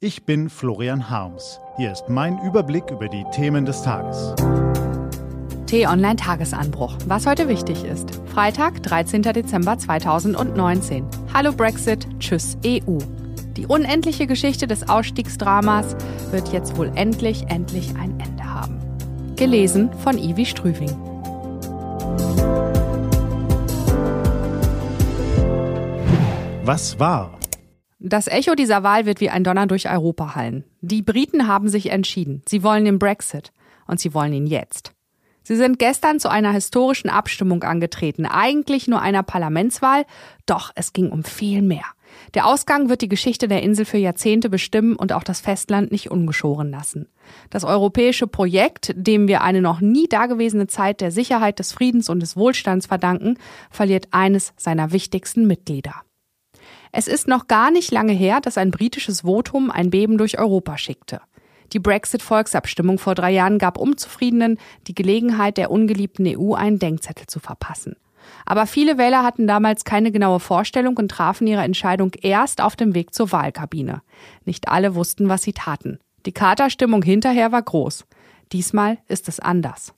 Ich 0.00 0.24
bin 0.24 0.48
Florian 0.48 1.10
Harms. 1.10 1.58
Hier 1.76 1.90
ist 1.90 2.08
mein 2.08 2.38
Überblick 2.44 2.88
über 2.88 3.08
die 3.08 3.24
Themen 3.32 3.66
des 3.66 3.82
Tages. 3.82 4.32
T-Online 5.66 6.14
Tagesanbruch. 6.14 6.96
Was 7.08 7.26
heute 7.26 7.48
wichtig 7.48 7.82
ist. 7.82 8.20
Freitag, 8.32 8.80
13. 8.84 9.22
Dezember 9.22 9.76
2019. 9.76 11.04
Hallo 11.34 11.50
Brexit, 11.50 12.06
tschüss 12.20 12.56
EU. 12.64 12.98
Die 13.56 13.66
unendliche 13.66 14.28
Geschichte 14.28 14.68
des 14.68 14.88
Ausstiegsdramas 14.88 15.96
wird 16.30 16.52
jetzt 16.52 16.76
wohl 16.76 16.92
endlich, 16.94 17.46
endlich 17.48 17.96
ein 17.96 18.20
Ende 18.20 18.44
haben. 18.44 18.78
Gelesen 19.34 19.92
von 19.94 20.16
Ivi 20.16 20.46
Strüving. 20.46 20.96
Was 26.62 27.00
war? 27.00 27.38
Das 28.00 28.28
Echo 28.28 28.54
dieser 28.54 28.84
Wahl 28.84 29.06
wird 29.06 29.20
wie 29.20 29.30
ein 29.30 29.42
Donner 29.42 29.66
durch 29.66 29.90
Europa 29.90 30.36
hallen. 30.36 30.64
Die 30.80 31.02
Briten 31.02 31.48
haben 31.48 31.68
sich 31.68 31.90
entschieden. 31.90 32.42
Sie 32.48 32.62
wollen 32.62 32.84
den 32.84 32.98
Brexit. 32.98 33.52
Und 33.88 33.98
sie 33.98 34.14
wollen 34.14 34.32
ihn 34.32 34.46
jetzt. 34.46 34.92
Sie 35.42 35.56
sind 35.56 35.78
gestern 35.78 36.20
zu 36.20 36.28
einer 36.28 36.52
historischen 36.52 37.08
Abstimmung 37.08 37.62
angetreten, 37.62 38.26
eigentlich 38.26 38.86
nur 38.86 39.00
einer 39.00 39.22
Parlamentswahl, 39.22 40.04
doch 40.44 40.72
es 40.74 40.92
ging 40.92 41.10
um 41.10 41.24
viel 41.24 41.62
mehr. 41.62 41.86
Der 42.34 42.46
Ausgang 42.46 42.90
wird 42.90 43.00
die 43.00 43.08
Geschichte 43.08 43.48
der 43.48 43.62
Insel 43.62 43.86
für 43.86 43.96
Jahrzehnte 43.96 44.50
bestimmen 44.50 44.94
und 44.94 45.12
auch 45.12 45.22
das 45.22 45.40
Festland 45.40 45.90
nicht 45.90 46.10
ungeschoren 46.10 46.70
lassen. 46.70 47.08
Das 47.48 47.64
europäische 47.64 48.26
Projekt, 48.26 48.92
dem 48.94 49.26
wir 49.26 49.40
eine 49.40 49.62
noch 49.62 49.80
nie 49.80 50.06
dagewesene 50.06 50.66
Zeit 50.66 51.00
der 51.00 51.10
Sicherheit, 51.10 51.58
des 51.58 51.72
Friedens 51.72 52.10
und 52.10 52.20
des 52.20 52.36
Wohlstands 52.36 52.86
verdanken, 52.86 53.38
verliert 53.70 54.08
eines 54.10 54.52
seiner 54.58 54.92
wichtigsten 54.92 55.46
Mitglieder. 55.46 55.94
Es 56.92 57.08
ist 57.08 57.28
noch 57.28 57.48
gar 57.48 57.70
nicht 57.70 57.90
lange 57.92 58.12
her, 58.12 58.40
dass 58.40 58.58
ein 58.58 58.70
britisches 58.70 59.22
Votum 59.22 59.70
ein 59.70 59.90
Beben 59.90 60.18
durch 60.18 60.38
Europa 60.38 60.78
schickte. 60.78 61.20
Die 61.72 61.78
Brexit-Volksabstimmung 61.78 62.98
vor 62.98 63.14
drei 63.14 63.30
Jahren 63.30 63.58
gab 63.58 63.78
Unzufriedenen 63.78 64.58
die 64.86 64.94
Gelegenheit, 64.94 65.58
der 65.58 65.70
ungeliebten 65.70 66.26
EU 66.26 66.54
einen 66.54 66.78
Denkzettel 66.78 67.26
zu 67.26 67.40
verpassen. 67.40 67.96
Aber 68.46 68.66
viele 68.66 68.98
Wähler 68.98 69.22
hatten 69.22 69.46
damals 69.46 69.84
keine 69.84 70.12
genaue 70.12 70.40
Vorstellung 70.40 70.96
und 70.96 71.10
trafen 71.10 71.46
ihre 71.46 71.62
Entscheidung 71.62 72.12
erst 72.20 72.60
auf 72.60 72.76
dem 72.76 72.94
Weg 72.94 73.14
zur 73.14 73.32
Wahlkabine. 73.32 74.02
Nicht 74.44 74.68
alle 74.68 74.94
wussten, 74.94 75.28
was 75.28 75.42
sie 75.42 75.52
taten. 75.52 75.98
Die 76.26 76.32
Katerstimmung 76.32 77.02
hinterher 77.02 77.52
war 77.52 77.62
groß. 77.62 78.06
Diesmal 78.52 78.98
ist 79.08 79.28
es 79.28 79.40
anders. 79.40 79.94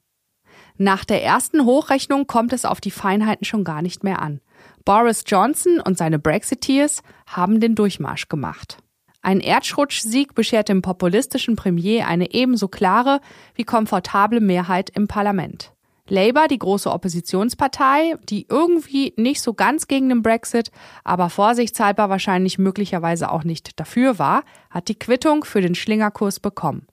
Nach 0.83 1.05
der 1.05 1.23
ersten 1.23 1.67
Hochrechnung 1.67 2.27
kommt 2.27 2.55
es 2.55 2.65
auf 2.65 2.81
die 2.81 2.91
Feinheiten 2.91 3.45
schon 3.45 3.65
gar 3.65 3.83
nicht 3.83 4.03
mehr 4.03 4.23
an. 4.23 4.41
Boris 4.87 5.25
Johnson 5.27 5.79
und 5.79 5.99
seine 5.99 6.19
Brexiteers 6.19 7.03
haben 7.27 7.61
den 7.61 7.75
Durchmarsch 7.75 8.31
gemacht. 8.31 8.79
Ein 9.21 9.41
Erdrutschsieg 9.41 10.35
beschert 10.35 10.71
dem 10.71 10.81
populistischen 10.81 11.55
Premier 11.55 12.07
eine 12.07 12.33
ebenso 12.33 12.69
klare 12.69 13.21
wie 13.55 13.65
komfortable 13.65 14.41
Mehrheit 14.41 14.89
im 14.89 15.07
Parlament. 15.07 15.75
Labour, 16.09 16.49
die 16.49 16.59
große 16.59 16.91
Oppositionspartei, 16.91 18.15
die 18.31 18.47
irgendwie 18.49 19.13
nicht 19.19 19.43
so 19.43 19.53
ganz 19.53 19.87
gegen 19.87 20.09
den 20.09 20.23
Brexit, 20.23 20.71
aber 21.05 21.29
vorsichtshalber 21.29 22.09
wahrscheinlich 22.09 22.57
möglicherweise 22.57 23.31
auch 23.31 23.45
nicht 23.45 23.79
dafür 23.79 24.19
war, 24.19 24.45
hat 24.71 24.89
die 24.89 24.99
Quittung 24.99 25.45
für 25.45 25.61
den 25.61 25.75
Schlingerkurs 25.75 26.41
bekommen. 26.41 26.87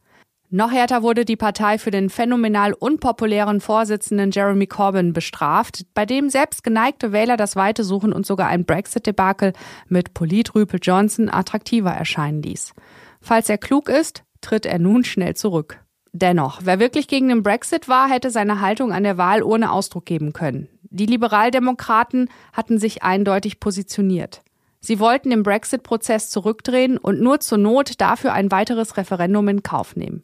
Noch 0.50 0.72
härter 0.72 1.04
wurde 1.04 1.26
die 1.26 1.36
Partei 1.36 1.78
für 1.78 1.92
den 1.92 2.10
phänomenal 2.10 2.72
unpopulären 2.72 3.60
Vorsitzenden 3.60 4.32
Jeremy 4.32 4.66
Corbyn 4.66 5.12
bestraft, 5.12 5.86
bei 5.94 6.06
dem 6.06 6.30
selbst 6.30 6.64
geneigte 6.64 7.12
Wähler 7.12 7.36
das 7.36 7.58
Weite 7.58 7.84
suchen 7.84 8.14
und 8.14 8.26
sogar 8.26 8.48
ein 8.48 8.64
Brexit-Debakel 8.64 9.52
mit 9.90 10.14
Politrüpel 10.14 10.80
Johnson 10.82 11.30
attraktiver 11.30 11.92
erscheinen 11.92 12.42
ließ. 12.42 12.74
Falls 13.20 13.50
er 13.50 13.58
klug 13.58 13.90
ist, 13.90 14.24
tritt 14.40 14.66
er 14.66 14.80
nun 14.80 15.04
schnell 15.04 15.36
zurück. 15.36 15.84
Dennoch, 16.14 16.62
wer 16.64 16.80
wirklich 16.80 17.10
gegen 17.10 17.28
den 17.28 17.44
Brexit 17.44 17.90
war, 17.90 18.10
hätte 18.10 18.32
seine 18.32 18.62
Haltung 18.62 18.94
an 18.94 19.04
der 19.04 19.18
Wahl 19.18 19.44
ohne 19.44 19.74
Ausdruck 19.74 20.06
geben 20.06 20.32
können. 20.32 20.70
Die 20.84 21.08
Liberaldemokraten 21.08 22.30
hatten 22.54 22.80
sich 22.80 23.04
eindeutig 23.04 23.60
positioniert. 23.60 24.44
Sie 24.80 25.02
wollten 25.02 25.30
den 25.32 25.44
Brexit-Prozess 25.44 26.30
zurückdrehen 26.30 26.98
und 26.98 27.20
nur 27.20 27.42
zur 27.42 27.58
Not 27.58 28.00
dafür 28.00 28.32
ein 28.32 28.50
weiteres 28.50 28.96
Referendum 28.96 29.50
in 29.50 29.62
Kauf 29.62 29.98
nehmen. 29.98 30.24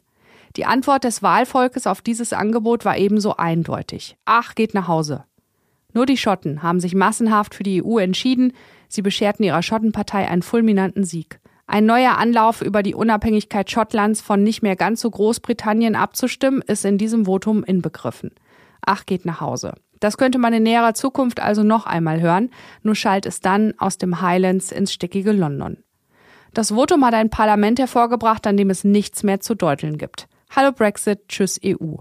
Die 0.56 0.66
Antwort 0.66 1.04
des 1.04 1.22
Wahlvolkes 1.22 1.86
auf 1.86 2.00
dieses 2.00 2.32
Angebot 2.32 2.84
war 2.84 2.96
ebenso 2.96 3.36
eindeutig. 3.36 4.16
Ach, 4.24 4.54
geht 4.54 4.72
nach 4.72 4.86
Hause. 4.86 5.24
Nur 5.92 6.06
die 6.06 6.16
Schotten 6.16 6.62
haben 6.62 6.80
sich 6.80 6.94
massenhaft 6.94 7.54
für 7.54 7.62
die 7.62 7.82
EU 7.82 7.98
entschieden. 7.98 8.52
Sie 8.88 9.02
bescherten 9.02 9.44
ihrer 9.44 9.62
Schottenpartei 9.62 10.28
einen 10.28 10.42
fulminanten 10.42 11.04
Sieg. 11.04 11.40
Ein 11.66 11.86
neuer 11.86 12.18
Anlauf 12.18 12.60
über 12.60 12.82
die 12.82 12.94
Unabhängigkeit 12.94 13.70
Schottlands 13.70 14.20
von 14.20 14.42
nicht 14.42 14.62
mehr 14.62 14.76
ganz 14.76 15.00
so 15.00 15.10
Großbritannien 15.10 15.96
abzustimmen, 15.96 16.62
ist 16.62 16.84
in 16.84 16.98
diesem 16.98 17.24
Votum 17.24 17.64
inbegriffen. 17.64 18.32
Ach, 18.84 19.06
geht 19.06 19.24
nach 19.24 19.40
Hause. 19.40 19.74
Das 19.98 20.18
könnte 20.18 20.38
man 20.38 20.52
in 20.52 20.64
näherer 20.64 20.94
Zukunft 20.94 21.40
also 21.40 21.62
noch 21.62 21.86
einmal 21.86 22.20
hören, 22.20 22.50
nur 22.82 22.94
schallt 22.94 23.24
es 23.24 23.40
dann 23.40 23.72
aus 23.78 23.96
dem 23.96 24.20
Highlands 24.20 24.70
ins 24.70 24.92
stickige 24.92 25.32
London. 25.32 25.78
Das 26.52 26.68
Votum 26.68 27.04
hat 27.04 27.14
ein 27.14 27.30
Parlament 27.30 27.78
hervorgebracht, 27.78 28.46
an 28.46 28.56
dem 28.56 28.68
es 28.68 28.84
nichts 28.84 29.22
mehr 29.22 29.40
zu 29.40 29.54
deuteln 29.54 29.96
gibt. 29.96 30.28
Hallo 30.56 30.70
Brexit, 30.70 31.28
tschüss 31.28 31.58
EU. 31.64 31.96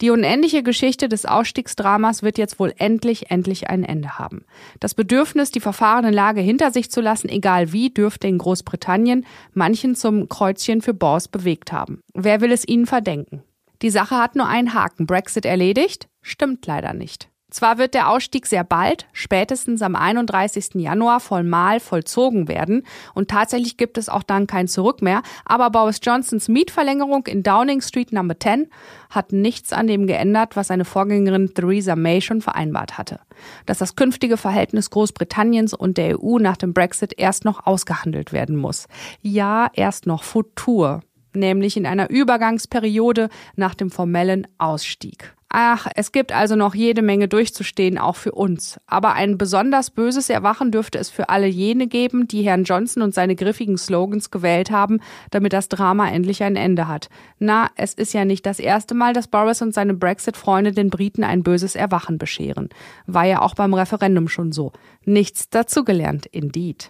Die 0.00 0.08
unendliche 0.08 0.62
Geschichte 0.62 1.10
des 1.10 1.26
Ausstiegsdramas 1.26 2.22
wird 2.22 2.38
jetzt 2.38 2.58
wohl 2.58 2.72
endlich, 2.78 3.30
endlich 3.30 3.68
ein 3.68 3.84
Ende 3.84 4.18
haben. 4.18 4.46
Das 4.80 4.94
Bedürfnis, 4.94 5.50
die 5.50 5.60
verfahrene 5.60 6.10
Lage 6.10 6.40
hinter 6.40 6.70
sich 6.70 6.90
zu 6.90 7.02
lassen, 7.02 7.28
egal 7.28 7.74
wie, 7.74 7.90
dürfte 7.90 8.28
in 8.28 8.38
Großbritannien 8.38 9.26
manchen 9.52 9.94
zum 9.94 10.30
Kreuzchen 10.30 10.80
für 10.80 10.94
Bors 10.94 11.28
bewegt 11.28 11.70
haben. 11.70 12.00
Wer 12.14 12.40
will 12.40 12.50
es 12.50 12.66
ihnen 12.66 12.86
verdenken? 12.86 13.42
Die 13.82 13.90
Sache 13.90 14.16
hat 14.16 14.36
nur 14.36 14.48
einen 14.48 14.72
Haken. 14.72 15.06
Brexit 15.06 15.44
erledigt? 15.44 16.08
Stimmt 16.22 16.64
leider 16.66 16.94
nicht. 16.94 17.28
Zwar 17.52 17.76
wird 17.76 17.92
der 17.92 18.08
Ausstieg 18.08 18.46
sehr 18.46 18.64
bald, 18.64 19.06
spätestens 19.12 19.82
am 19.82 19.94
31. 19.94 20.76
Januar 20.76 21.20
formal 21.20 21.80
vollzogen 21.80 22.48
werden 22.48 22.86
und 23.12 23.28
tatsächlich 23.28 23.76
gibt 23.76 23.98
es 23.98 24.08
auch 24.08 24.22
dann 24.22 24.46
kein 24.46 24.68
Zurück 24.68 25.02
mehr, 25.02 25.20
aber 25.44 25.68
Boris 25.68 26.00
Johnsons 26.02 26.48
Mietverlängerung 26.48 27.26
in 27.26 27.42
Downing 27.42 27.82
Street 27.82 28.10
Number 28.10 28.40
10 28.40 28.68
hat 29.10 29.32
nichts 29.32 29.74
an 29.74 29.86
dem 29.86 30.06
geändert, 30.06 30.56
was 30.56 30.68
seine 30.68 30.86
Vorgängerin 30.86 31.52
Theresa 31.52 31.94
May 31.94 32.22
schon 32.22 32.40
vereinbart 32.40 32.96
hatte. 32.96 33.20
Dass 33.66 33.76
das 33.76 33.96
künftige 33.96 34.38
Verhältnis 34.38 34.88
Großbritanniens 34.88 35.74
und 35.74 35.98
der 35.98 36.18
EU 36.24 36.38
nach 36.38 36.56
dem 36.56 36.72
Brexit 36.72 37.12
erst 37.18 37.44
noch 37.44 37.66
ausgehandelt 37.66 38.32
werden 38.32 38.56
muss. 38.56 38.86
Ja, 39.20 39.68
erst 39.74 40.06
noch 40.06 40.22
Futur 40.22 41.02
nämlich 41.34 41.76
in 41.76 41.86
einer 41.86 42.10
Übergangsperiode 42.10 43.28
nach 43.56 43.74
dem 43.74 43.90
formellen 43.90 44.46
Ausstieg. 44.58 45.34
Ach, 45.54 45.86
es 45.96 46.12
gibt 46.12 46.32
also 46.32 46.56
noch 46.56 46.74
jede 46.74 47.02
Menge 47.02 47.28
durchzustehen, 47.28 47.98
auch 47.98 48.16
für 48.16 48.32
uns. 48.32 48.80
Aber 48.86 49.12
ein 49.12 49.36
besonders 49.36 49.90
böses 49.90 50.30
Erwachen 50.30 50.70
dürfte 50.70 50.98
es 50.98 51.10
für 51.10 51.28
alle 51.28 51.46
jene 51.46 51.88
geben, 51.88 52.26
die 52.26 52.40
Herrn 52.40 52.64
Johnson 52.64 53.02
und 53.02 53.12
seine 53.12 53.36
griffigen 53.36 53.76
Slogans 53.76 54.30
gewählt 54.30 54.70
haben, 54.70 55.00
damit 55.30 55.52
das 55.52 55.68
Drama 55.68 56.08
endlich 56.08 56.42
ein 56.42 56.56
Ende 56.56 56.88
hat. 56.88 57.10
Na, 57.38 57.68
es 57.76 57.92
ist 57.92 58.14
ja 58.14 58.24
nicht 58.24 58.46
das 58.46 58.60
erste 58.60 58.94
Mal, 58.94 59.12
dass 59.12 59.28
Boris 59.28 59.60
und 59.60 59.74
seine 59.74 59.92
Brexit-Freunde 59.92 60.72
den 60.72 60.88
Briten 60.88 61.22
ein 61.22 61.42
böses 61.42 61.76
Erwachen 61.76 62.16
bescheren. 62.16 62.70
War 63.06 63.26
ja 63.26 63.42
auch 63.42 63.54
beim 63.54 63.74
Referendum 63.74 64.28
schon 64.28 64.52
so. 64.52 64.72
Nichts 65.04 65.50
dazugelernt, 65.50 66.24
indeed. 66.24 66.88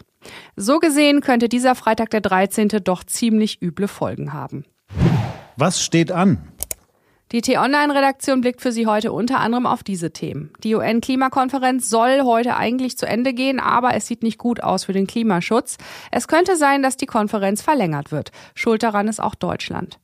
So 0.55 0.79
gesehen 0.79 1.21
könnte 1.21 1.49
dieser 1.49 1.75
Freitag 1.75 2.11
der 2.11 2.21
13. 2.21 2.69
doch 2.85 3.03
ziemlich 3.03 3.61
üble 3.61 3.89
Folgen 3.89 4.33
haben. 4.33 4.65
Was 5.57 5.83
steht 5.83 6.13
an? 6.13 6.52
Die 7.33 7.41
T-Online-Redaktion 7.41 8.43
blickt 8.43 8.61
für 8.61 8.73
Sie 8.73 8.87
heute 8.87 9.11
unter 9.11 9.41
anderem 9.41 9.65
auf 9.65 9.83
diese 9.83 10.13
Themen. 10.13 10.51
Die 10.63 10.75
UN-Klimakonferenz 10.75 11.89
soll 11.89 12.25
heute 12.25 12.57
eigentlich 12.57 12.99
zu 12.99 13.07
Ende 13.07 13.33
gehen, 13.33 13.59
aber 13.59 13.95
es 13.95 14.07
sieht 14.07 14.23
nicht 14.23 14.37
gut 14.37 14.63
aus 14.63 14.85
für 14.85 14.93
den 14.93 15.07
Klimaschutz. 15.07 15.79
Es 16.11 16.29
könnte 16.29 16.57
sein, 16.57 16.83
dass 16.83 16.99
die 16.99 17.07
Konferenz 17.07 17.63
verlängert 17.63 18.13
wird. 18.13 18.33
Schuld 18.55 18.83
daran 18.83 19.09
ist 19.09 19.19
auch 19.19 19.35
Deutschland. 19.35 19.99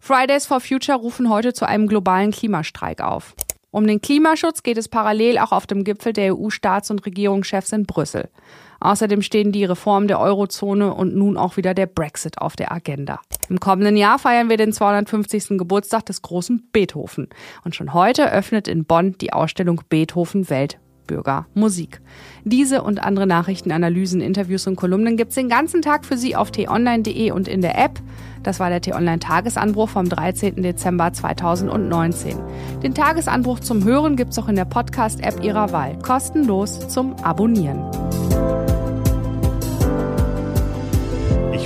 Fridays 0.00 0.44
for 0.44 0.60
Future 0.60 0.98
rufen 0.98 1.30
heute 1.30 1.54
zu 1.54 1.66
einem 1.66 1.86
globalen 1.86 2.30
Klimastreik 2.30 3.00
auf. 3.00 3.34
Um 3.70 3.86
den 3.86 4.02
Klimaschutz 4.02 4.62
geht 4.62 4.76
es 4.76 4.88
parallel 4.88 5.38
auch 5.38 5.52
auf 5.52 5.66
dem 5.66 5.82
Gipfel 5.82 6.12
der 6.12 6.34
EU-Staats- 6.34 6.90
und 6.90 7.06
Regierungschefs 7.06 7.72
in 7.72 7.86
Brüssel. 7.86 8.28
Außerdem 8.80 9.22
stehen 9.22 9.52
die 9.52 9.64
Reform 9.64 10.08
der 10.08 10.20
Eurozone 10.20 10.94
und 10.94 11.14
nun 11.14 11.36
auch 11.36 11.56
wieder 11.56 11.74
der 11.74 11.86
Brexit 11.86 12.38
auf 12.38 12.56
der 12.56 12.72
Agenda. 12.72 13.20
Im 13.48 13.60
kommenden 13.60 13.96
Jahr 13.96 14.18
feiern 14.18 14.48
wir 14.48 14.56
den 14.56 14.72
250. 14.72 15.58
Geburtstag 15.58 16.06
des 16.06 16.22
großen 16.22 16.68
Beethoven. 16.72 17.28
Und 17.64 17.74
schon 17.74 17.92
heute 17.94 18.32
öffnet 18.32 18.68
in 18.68 18.84
Bonn 18.84 19.16
die 19.18 19.32
Ausstellung 19.32 19.82
Beethoven 19.88 20.48
Welt 20.50 20.78
Bürger 21.10 21.46
Musik. 21.54 22.00
Diese 22.44 22.82
und 22.82 23.02
andere 23.02 23.26
Nachrichten, 23.26 23.72
Analysen, 23.72 24.20
Interviews 24.20 24.68
und 24.68 24.76
Kolumnen 24.76 25.16
gibt's 25.16 25.34
den 25.34 25.48
ganzen 25.48 25.82
Tag 25.82 26.04
für 26.04 26.16
Sie 26.16 26.36
auf 26.36 26.52
t-online.de 26.52 27.32
und 27.32 27.48
in 27.48 27.62
der 27.62 27.76
App. 27.76 28.00
Das 28.44 28.60
war 28.60 28.70
der 28.70 28.80
T-Online-Tagesanbruch 28.80 29.88
vom 29.88 30.08
13. 30.08 30.62
Dezember 30.62 31.12
2019. 31.12 32.38
Den 32.84 32.94
Tagesanbruch 32.94 33.58
zum 33.58 33.84
Hören 33.84 34.14
gibt's 34.14 34.38
auch 34.38 34.48
in 34.48 34.56
der 34.56 34.64
Podcast-App 34.66 35.42
Ihrer 35.42 35.72
Wahl. 35.72 35.98
Kostenlos 35.98 36.88
zum 36.88 37.16
Abonnieren. 37.16 37.84